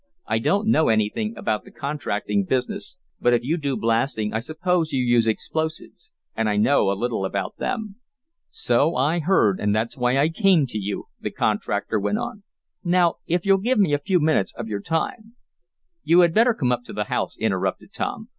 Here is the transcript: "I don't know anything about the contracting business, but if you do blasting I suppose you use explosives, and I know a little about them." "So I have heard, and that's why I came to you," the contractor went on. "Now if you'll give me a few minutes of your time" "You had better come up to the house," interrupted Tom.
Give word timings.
"I 0.25 0.39
don't 0.39 0.67
know 0.67 0.87
anything 0.87 1.37
about 1.37 1.63
the 1.63 1.69
contracting 1.69 2.43
business, 2.45 2.97
but 3.19 3.35
if 3.35 3.43
you 3.43 3.55
do 3.55 3.77
blasting 3.77 4.33
I 4.33 4.39
suppose 4.39 4.91
you 4.91 5.03
use 5.03 5.27
explosives, 5.27 6.09
and 6.35 6.49
I 6.49 6.57
know 6.57 6.89
a 6.89 6.97
little 6.97 7.23
about 7.23 7.57
them." 7.57 7.97
"So 8.49 8.95
I 8.95 9.19
have 9.19 9.23
heard, 9.25 9.59
and 9.59 9.75
that's 9.75 9.95
why 9.95 10.17
I 10.17 10.29
came 10.29 10.65
to 10.65 10.79
you," 10.79 11.05
the 11.19 11.29
contractor 11.29 11.99
went 11.99 12.17
on. 12.17 12.41
"Now 12.83 13.17
if 13.27 13.45
you'll 13.45 13.57
give 13.59 13.77
me 13.77 13.93
a 13.93 13.99
few 13.99 14.19
minutes 14.19 14.55
of 14.55 14.67
your 14.67 14.81
time" 14.81 15.35
"You 16.03 16.21
had 16.21 16.33
better 16.33 16.55
come 16.55 16.71
up 16.71 16.81
to 16.85 16.93
the 16.93 17.03
house," 17.03 17.37
interrupted 17.37 17.93
Tom. 17.93 18.29